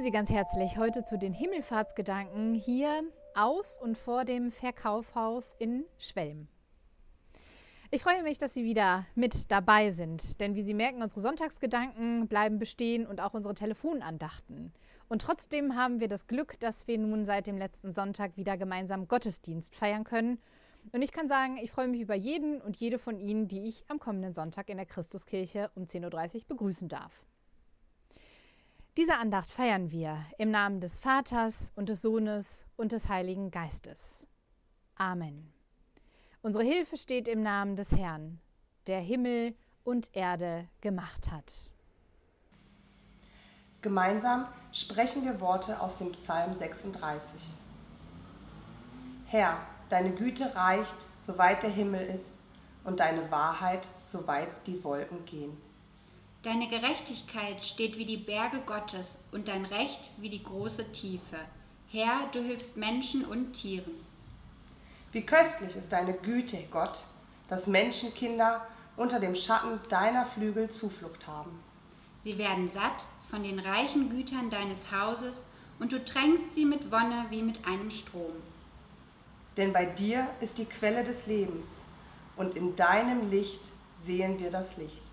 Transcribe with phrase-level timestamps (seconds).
[0.00, 3.02] begrüße Sie ganz herzlich heute zu den Himmelfahrtsgedanken hier
[3.34, 6.48] aus und vor dem Verkaufhaus in Schwelm.
[7.90, 12.28] Ich freue mich, dass Sie wieder mit dabei sind, denn wie Sie merken, unsere Sonntagsgedanken
[12.28, 14.72] bleiben bestehen und auch unsere Telefonandachten.
[15.10, 19.06] Und trotzdem haben wir das Glück, dass wir nun seit dem letzten Sonntag wieder gemeinsam
[19.06, 20.38] Gottesdienst feiern können.
[20.92, 23.84] Und ich kann sagen, ich freue mich über jeden und jede von Ihnen, die ich
[23.88, 27.26] am kommenden Sonntag in der Christuskirche um 10.30 Uhr begrüßen darf.
[28.96, 34.26] Diese Andacht feiern wir im Namen des Vaters und des Sohnes und des Heiligen Geistes.
[34.96, 35.52] Amen.
[36.42, 38.40] Unsere Hilfe steht im Namen des Herrn,
[38.88, 39.54] der Himmel
[39.84, 41.72] und Erde gemacht hat.
[43.80, 47.40] Gemeinsam sprechen wir Worte aus dem Psalm 36.
[49.26, 49.56] Herr,
[49.88, 52.32] deine Güte reicht, soweit der Himmel ist,
[52.82, 55.69] und deine Wahrheit, soweit die Wolken gehen.
[56.42, 61.36] Deine Gerechtigkeit steht wie die Berge Gottes und dein Recht wie die große Tiefe.
[61.90, 63.92] Herr, du hilfst Menschen und Tieren.
[65.12, 67.02] Wie köstlich ist deine Güte, Gott,
[67.48, 71.60] dass Menschenkinder unter dem Schatten deiner Flügel Zuflucht haben.
[72.20, 75.46] Sie werden satt von den reichen Gütern deines Hauses
[75.78, 78.32] und du tränkst sie mit Wonne wie mit einem Strom.
[79.58, 81.66] Denn bei dir ist die Quelle des Lebens
[82.36, 83.60] und in deinem Licht
[84.02, 85.09] sehen wir das Licht.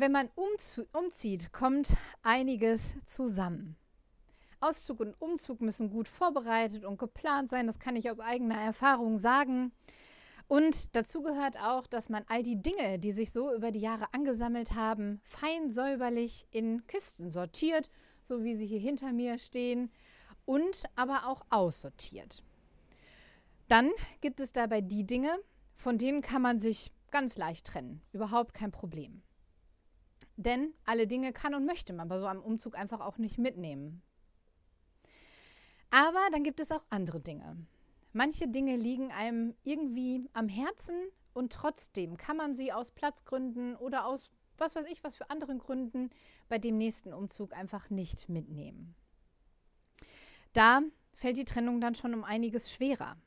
[0.00, 0.30] Wenn man
[0.94, 3.76] umzieht, kommt einiges zusammen.
[4.58, 9.18] Auszug und Umzug müssen gut vorbereitet und geplant sein, das kann ich aus eigener Erfahrung
[9.18, 9.72] sagen.
[10.48, 14.06] Und dazu gehört auch, dass man all die Dinge, die sich so über die Jahre
[14.14, 17.90] angesammelt haben, fein säuberlich in Kisten sortiert,
[18.24, 19.90] so wie sie hier hinter mir stehen,
[20.46, 22.42] und aber auch aussortiert.
[23.68, 23.90] Dann
[24.22, 25.38] gibt es dabei die Dinge,
[25.74, 29.20] von denen kann man sich ganz leicht trennen, überhaupt kein Problem.
[30.40, 34.00] Denn alle Dinge kann und möchte man bei so einem Umzug einfach auch nicht mitnehmen.
[35.90, 37.58] Aber dann gibt es auch andere Dinge.
[38.14, 40.94] Manche Dinge liegen einem irgendwie am Herzen
[41.34, 45.58] und trotzdem kann man sie aus Platzgründen oder aus was weiß ich was für anderen
[45.58, 46.08] Gründen
[46.48, 48.94] bei dem nächsten Umzug einfach nicht mitnehmen.
[50.54, 50.80] Da
[51.12, 53.18] fällt die Trennung dann schon um einiges schwerer.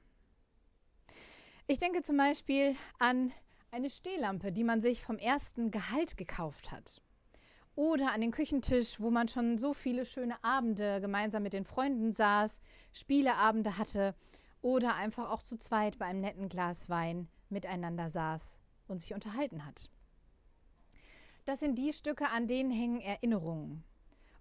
[1.68, 3.31] Ich denke zum Beispiel an
[3.69, 7.03] eine Stehlampe, die man sich vom ersten Gehalt gekauft hat.
[7.75, 12.14] Oder an den Küchentisch, wo man schon so viele schöne Abende gemeinsam mit den Freunden
[12.14, 12.61] saß,
[12.91, 14.14] Spieleabende hatte
[14.61, 19.66] oder einfach auch zu zweit bei einem netten Glas Wein miteinander saß und sich unterhalten
[19.66, 19.90] hat.
[21.46, 23.84] Das sind die Stücke, an denen hängen Erinnerungen.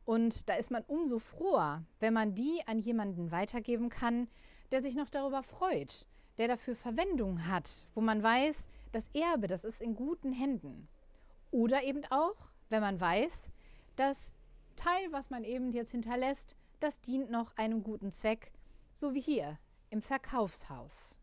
[0.05, 4.29] Und da ist man umso froher, wenn man die an jemanden weitergeben kann,
[4.71, 6.07] der sich noch darüber freut,
[6.39, 10.89] der dafür Verwendung hat, wo man weiß, das Erbe, das ist in guten Händen.
[11.51, 13.51] Oder eben auch, wenn man weiß,
[13.95, 14.33] das
[14.75, 18.51] Teil, was man eben jetzt hinterlässt, das dient noch einem guten Zweck,
[18.93, 19.59] so wie hier
[19.91, 21.17] im Verkaufshaus.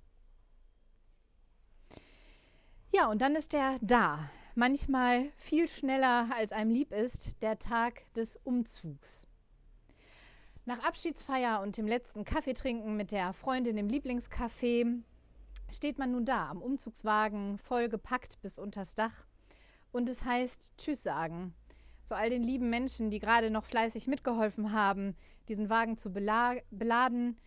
[2.91, 4.29] Ja, und dann ist er da.
[4.55, 9.27] Manchmal viel schneller, als einem lieb ist, der Tag des Umzugs.
[10.65, 15.01] Nach Abschiedsfeier und dem letzten Kaffeetrinken mit der Freundin im Lieblingscafé
[15.71, 19.28] steht man nun da am Umzugswagen, voll gepackt bis unters Dach.
[19.91, 21.53] Und es heißt Tschüss sagen.
[22.03, 25.15] zu all den lieben Menschen, die gerade noch fleißig mitgeholfen haben,
[25.47, 27.37] diesen Wagen zu bela beladen,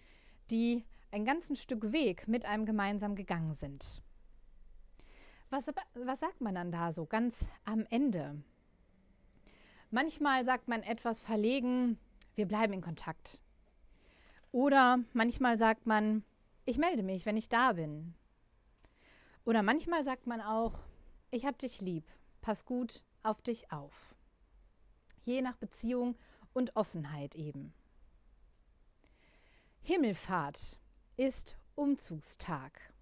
[0.51, 4.03] die ein ganzes Stück Weg mit einem gemeinsam gegangen sind.
[5.51, 8.41] Was, was sagt man dann da so ganz am Ende?
[9.91, 11.99] Manchmal sagt man etwas verlegen,
[12.35, 13.43] wir bleiben in Kontakt.
[14.53, 16.25] Oder manchmal sagt man,
[16.65, 18.15] ich melde mich, wenn ich da bin.
[19.45, 20.73] Oder manchmal sagt man auch,
[21.31, 22.05] ich hab dich lieb,
[22.43, 24.15] pass gut auf dich auf.
[25.25, 26.17] Je nach Beziehung
[26.53, 27.73] und Offenheit eben.
[29.81, 30.79] Himmelfahrt
[31.17, 32.93] ist Umzugstag.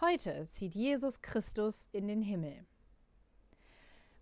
[0.00, 2.66] Heute zieht Jesus Christus in den Himmel.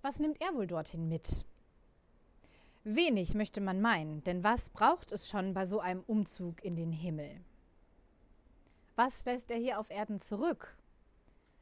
[0.03, 1.45] Was nimmt er wohl dorthin mit?
[2.85, 6.93] Wenig möchte man meinen, denn was braucht es schon bei so einem Umzug in den
[6.93, 7.41] Himmel?
[8.97, 10.77] Was lässt er hier auf Erden zurück?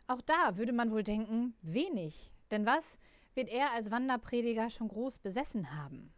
[0.06, 2.98] Auch da würde man wohl denken, wenig, denn was
[3.34, 6.12] wird er als Wanderprediger schon groß besessen haben?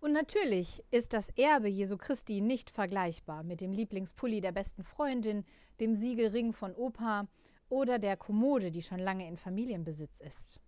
[0.00, 5.44] Und natürlich ist das Erbe Jesu Christi nicht vergleichbar mit dem Lieblingspulli der besten Freundin,
[5.80, 7.26] dem Siegelring von Opa
[7.68, 10.60] oder der Kommode, die schon lange in Familienbesitz ist.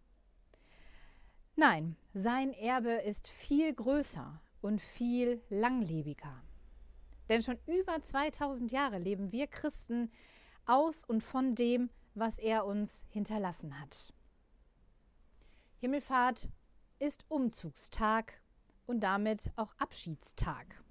[1.54, 6.42] Nein, sein Erbe ist viel größer und viel langlebiger.
[7.28, 10.10] Denn schon über 2000 Jahre leben wir Christen
[10.66, 14.12] aus und von dem, was er uns hinterlassen hat.
[15.78, 16.50] Himmelfahrt
[16.98, 18.34] ist Umzugstag
[18.86, 20.84] und damit auch Abschiedstag.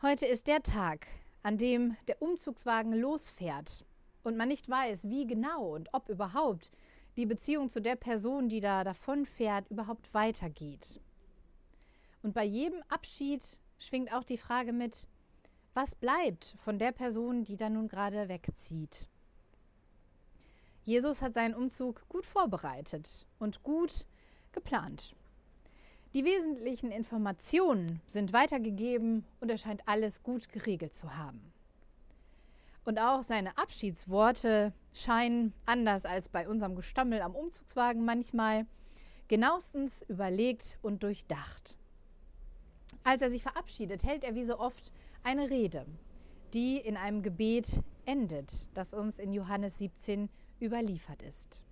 [0.00, 1.06] Heute ist der Tag,
[1.42, 3.84] an dem der Umzugswagen losfährt
[4.22, 6.72] und man nicht weiß, wie genau und ob überhaupt
[7.16, 11.00] die Beziehung zu der Person, die da davonfährt, überhaupt weitergeht.
[12.22, 15.06] Und bei jedem Abschied schwingt auch die Frage mit,
[15.74, 19.10] was bleibt von der Person, die da nun gerade wegzieht?
[20.84, 24.06] Jesus hat seinen Umzug gut vorbereitet und gut
[24.52, 25.14] geplant.
[26.12, 31.52] Die wesentlichen Informationen sind weitergegeben und er scheint alles gut geregelt zu haben.
[32.84, 38.66] Und auch seine Abschiedsworte scheinen, anders als bei unserem Gestammel am Umzugswagen manchmal,
[39.28, 41.78] genauestens überlegt und durchdacht.
[43.04, 44.92] Als er sich verabschiedet, hält er wie so oft
[45.22, 45.86] eine Rede,
[46.52, 50.28] die in einem Gebet endet, das uns in Johannes 17
[50.62, 51.64] überliefert ist.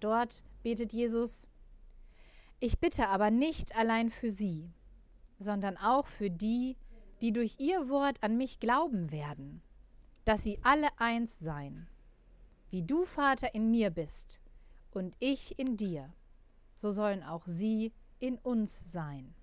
[0.00, 1.48] Dort betet Jesus,
[2.60, 4.70] Ich bitte aber nicht allein für sie,
[5.38, 6.76] sondern auch für die,
[7.22, 9.62] die durch ihr Wort an mich glauben werden
[10.28, 11.88] dass sie alle eins seien.
[12.68, 14.42] Wie du, Vater, in mir bist
[14.90, 16.12] und ich in dir,
[16.76, 19.34] so sollen auch sie in uns sein.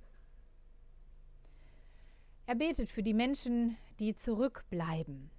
[2.45, 5.31] Er betet für die Menschen, die zurückbleiben,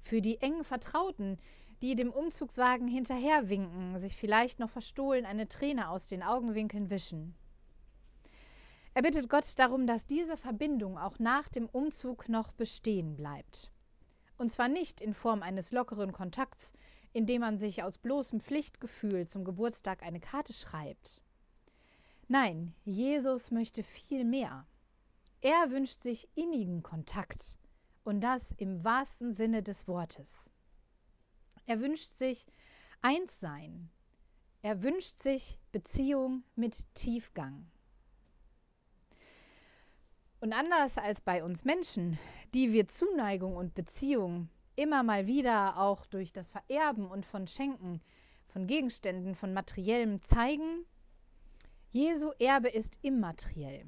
[0.00, 1.38] für die engen Vertrauten,
[1.84, 7.34] die dem Umzugswagen hinterherwinken, sich vielleicht noch verstohlen eine Träne aus den Augenwinkeln wischen.
[8.94, 13.70] Er bittet Gott darum, dass diese Verbindung auch nach dem Umzug noch bestehen bleibt.
[14.38, 16.72] Und zwar nicht in Form eines lockeren Kontakts,
[17.12, 21.20] indem man sich aus bloßem Pflichtgefühl zum Geburtstag eine Karte schreibt.
[22.28, 24.66] Nein, Jesus möchte viel mehr.
[25.42, 27.58] Er wünscht sich innigen Kontakt
[28.04, 30.50] und das im wahrsten Sinne des Wortes.
[31.66, 32.46] Er wünscht sich
[33.00, 33.90] Einssein.
[34.62, 37.66] Er wünscht sich Beziehung mit Tiefgang.
[40.40, 42.18] Und anders als bei uns Menschen,
[42.52, 48.02] die wir Zuneigung und Beziehung immer mal wieder auch durch das Vererben und von Schenken,
[48.48, 50.84] von Gegenständen, von Materiellem zeigen,
[51.90, 53.86] Jesu Erbe ist immateriell.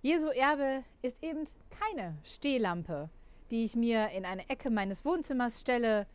[0.00, 3.10] Jesu Erbe ist eben keine Stehlampe,
[3.50, 6.06] die ich mir in eine Ecke meines Wohnzimmers stelle,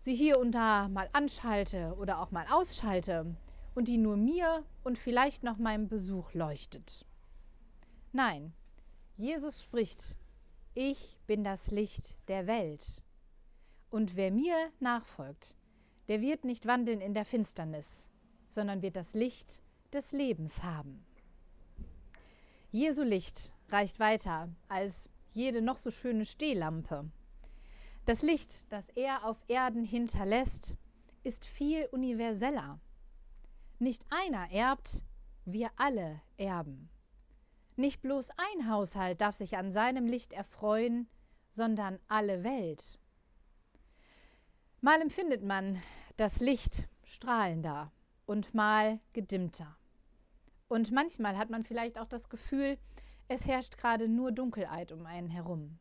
[0.00, 3.36] sie hier und da mal anschalte oder auch mal ausschalte
[3.74, 7.06] und die nur mir und vielleicht noch meinem Besuch leuchtet.
[8.12, 8.52] Nein,
[9.16, 10.16] Jesus spricht,
[10.74, 13.02] ich bin das Licht der Welt.
[13.90, 15.54] Und wer mir nachfolgt,
[16.08, 18.08] der wird nicht wandeln in der Finsternis,
[18.48, 19.62] sondern wird das Licht
[19.92, 21.04] des Lebens haben.
[22.70, 27.10] Jesu Licht reicht weiter als jede noch so schöne Stehlampe.
[28.08, 30.76] Das Licht, das er auf Erden hinterlässt,
[31.24, 32.80] ist viel universeller.
[33.78, 35.02] Nicht einer erbt,
[35.44, 36.88] wir alle erben.
[37.76, 41.06] Nicht bloß ein Haushalt darf sich an seinem Licht erfreuen,
[41.50, 42.98] sondern alle Welt.
[44.80, 45.78] Mal empfindet man
[46.16, 47.92] das Licht strahlender
[48.24, 49.76] und mal gedimmter.
[50.66, 52.78] Und manchmal hat man vielleicht auch das Gefühl,
[53.28, 55.78] es herrscht gerade nur Dunkelheit um einen herum.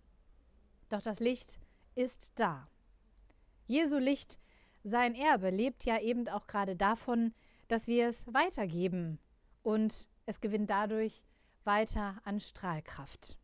[0.89, 1.57] Doch das Licht
[1.97, 2.67] ist da.
[3.65, 4.39] Jesu Licht,
[4.83, 7.33] sein Erbe, lebt ja eben auch gerade davon,
[7.67, 9.19] dass wir es weitergeben
[9.63, 11.23] und es gewinnt dadurch
[11.63, 13.37] weiter an Strahlkraft.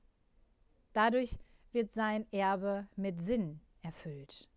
[0.93, 1.39] Dadurch
[1.72, 4.48] wird sein Erbe mit Sinn erfüllt.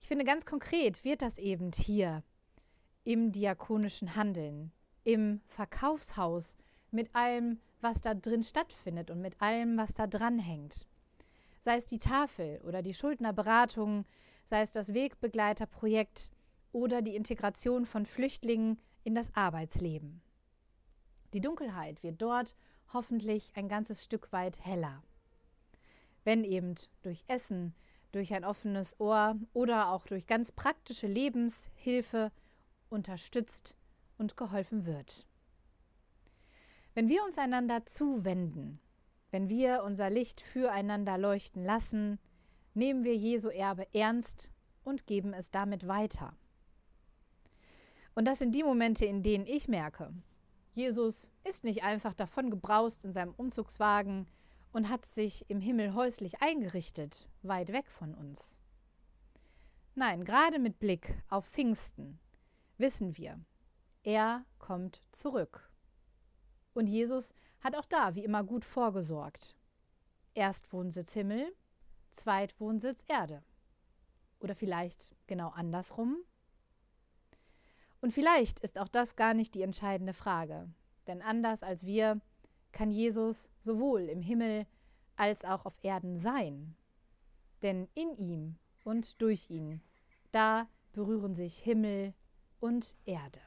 [0.00, 2.24] Ich finde, ganz konkret wird das eben hier
[3.04, 4.72] im diakonischen Handeln,
[5.04, 6.56] im Verkaufshaus,
[6.90, 10.86] mit allem, was da drin stattfindet und mit allem, was da dranhängt.
[11.60, 14.06] Sei es die Tafel oder die Schuldnerberatung,
[14.44, 16.30] sei es das Wegbegleiterprojekt
[16.72, 20.22] oder die Integration von Flüchtlingen in das Arbeitsleben.
[21.34, 22.56] Die Dunkelheit wird dort
[22.92, 25.02] hoffentlich ein ganzes Stück weit heller.
[26.24, 27.74] Wenn eben durch Essen,
[28.12, 32.32] durch ein offenes Ohr oder auch durch ganz praktische Lebenshilfe
[32.88, 33.76] unterstützt
[34.18, 35.26] und geholfen wird.
[36.94, 38.80] Wenn wir uns einander zuwenden,
[39.30, 42.18] wenn wir unser Licht füreinander leuchten lassen,
[42.74, 44.50] nehmen wir Jesu Erbe ernst
[44.84, 46.34] und geben es damit weiter.
[48.14, 50.12] Und das sind die Momente, in denen ich merke,
[50.74, 54.26] Jesus ist nicht einfach davon gebraust in seinem Umzugswagen
[54.72, 58.60] und hat sich im Himmel häuslich eingerichtet, weit weg von uns.
[59.94, 62.20] Nein, gerade mit Blick auf Pfingsten
[62.78, 63.40] wissen wir,
[64.02, 65.70] er kommt zurück.
[66.72, 69.56] Und Jesus hat auch da wie immer gut vorgesorgt.
[70.34, 71.54] Erstwohnsitz Himmel,
[72.10, 73.42] Zweitwohnsitz Erde.
[74.40, 76.16] Oder vielleicht genau andersrum?
[78.00, 80.68] Und vielleicht ist auch das gar nicht die entscheidende Frage.
[81.06, 82.20] Denn anders als wir
[82.72, 84.66] kann Jesus sowohl im Himmel
[85.16, 86.76] als auch auf Erden sein.
[87.62, 89.82] Denn in ihm und durch ihn,
[90.32, 92.14] da berühren sich Himmel
[92.60, 93.40] und Erde.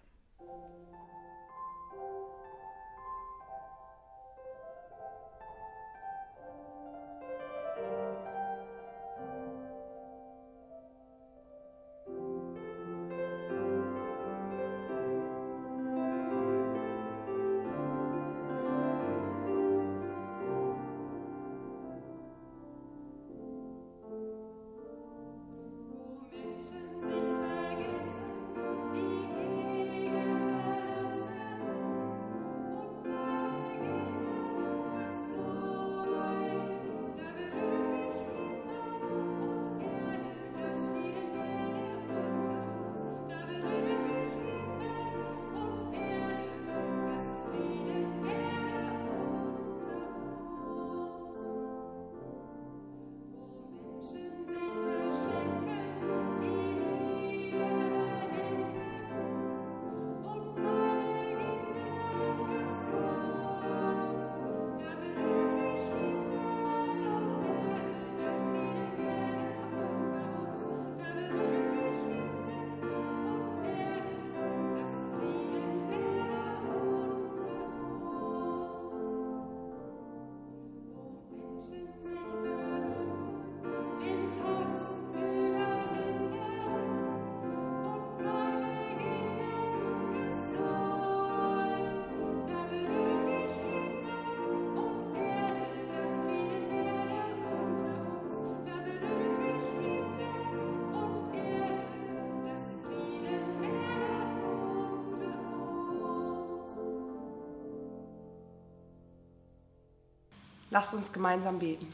[110.73, 111.93] Lasst uns gemeinsam beten.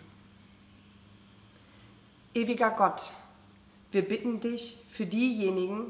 [2.33, 3.11] Ewiger Gott,
[3.91, 5.87] wir bitten dich für diejenigen,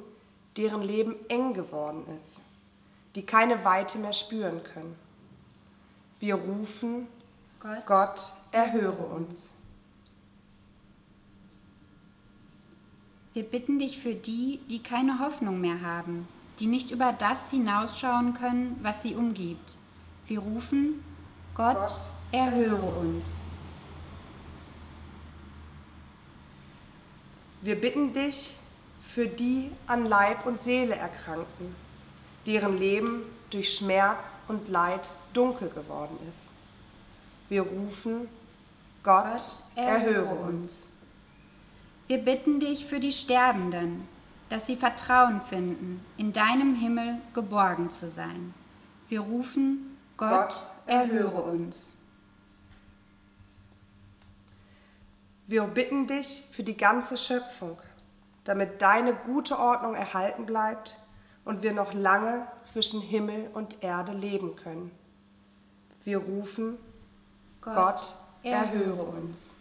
[0.58, 2.42] deren Leben eng geworden ist,
[3.14, 4.96] die keine Weite mehr spüren können.
[6.20, 7.06] Wir rufen,
[7.60, 9.54] Gott, Gott erhöre uns.
[13.36, 16.28] Wir bitten dich für die, die keine Hoffnung mehr haben,
[16.60, 19.78] die nicht über das hinausschauen können, was sie umgibt.
[20.26, 21.04] Wir rufen,
[21.54, 23.44] Gott, Gott erhöre uns.
[27.62, 28.56] Wir bitten dich
[29.14, 31.76] für die an Leib und Seele Erkrankten,
[32.46, 36.40] deren Leben durch Schmerz und Leid dunkel geworden ist.
[37.50, 38.30] Wir rufen,
[39.04, 40.92] Gott, Gott erhöre uns.
[42.08, 44.08] Wir bitten dich für die Sterbenden,
[44.50, 48.54] dass sie Vertrauen finden, in deinem Himmel geborgen zu sein.
[49.10, 51.99] Wir rufen, Gott, Gott erhöre uns.
[55.50, 57.76] Wir bitten dich für die ganze Schöpfung,
[58.44, 60.96] damit deine gute Ordnung erhalten bleibt
[61.44, 64.92] und wir noch lange zwischen Himmel und Erde leben können.
[66.04, 66.78] Wir rufen,
[67.62, 68.14] Gott, Gott
[68.44, 69.52] erhöre uns.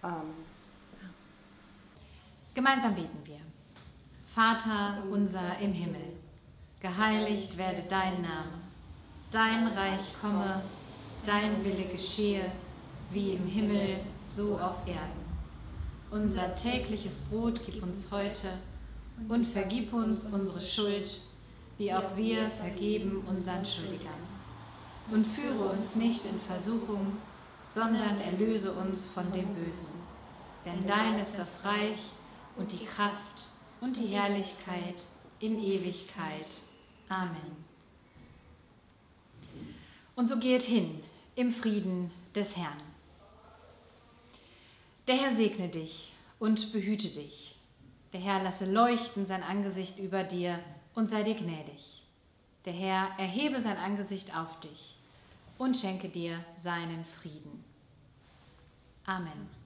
[0.00, 0.44] Amen.
[2.54, 3.40] Gemeinsam beten wir.
[4.32, 6.12] Vater unser im Himmel,
[6.78, 8.60] geheiligt werde dein Name,
[9.32, 10.62] dein Reich komme,
[11.26, 12.52] dein Wille geschehe,
[13.10, 13.98] wie im Himmel,
[14.34, 15.22] so auf Erden.
[16.10, 18.48] Unser tägliches Brot gib uns heute
[19.28, 21.20] und vergib uns unsere Schuld,
[21.78, 24.32] wie auch wir vergeben unseren Schuldigern.
[25.10, 27.18] Und führe uns nicht in Versuchung,
[27.66, 30.00] sondern erlöse uns von dem Bösen.
[30.64, 32.00] Denn dein ist das Reich
[32.56, 33.48] und die Kraft
[33.80, 35.02] und die Herrlichkeit
[35.40, 36.46] in Ewigkeit.
[37.08, 37.64] Amen.
[40.14, 41.02] Und so geht hin
[41.34, 42.91] im Frieden des Herrn.
[45.08, 47.56] Der Herr segne dich und behüte dich.
[48.12, 50.60] Der Herr lasse leuchten sein Angesicht über dir
[50.94, 52.02] und sei dir gnädig.
[52.64, 54.96] Der Herr erhebe sein Angesicht auf dich
[55.58, 57.64] und schenke dir seinen Frieden.
[59.04, 59.61] Amen.